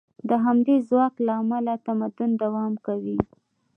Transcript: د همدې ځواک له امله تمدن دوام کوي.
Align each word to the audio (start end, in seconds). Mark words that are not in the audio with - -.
د 0.29 0.31
همدې 0.45 0.75
ځواک 0.87 1.13
له 1.25 1.33
امله 1.41 1.73
تمدن 1.87 2.29
دوام 2.43 2.73
کوي. 2.85 3.17